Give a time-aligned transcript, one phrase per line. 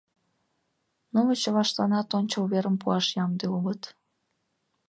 [1.13, 3.81] Нуно чылаштланат ончыл верым пуаш ямде улыт.